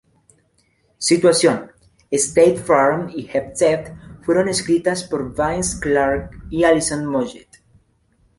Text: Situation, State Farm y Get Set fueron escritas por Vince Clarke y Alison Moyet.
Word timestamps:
Situation, 1.09 1.59
State 2.11 2.57
Farm 2.69 3.11
y 3.13 3.21
Get 3.27 3.53
Set 3.55 3.93
fueron 4.23 4.49
escritas 4.49 5.03
por 5.03 5.35
Vince 5.35 5.79
Clarke 5.79 6.35
y 6.49 6.63
Alison 6.63 7.05
Moyet. 7.05 7.47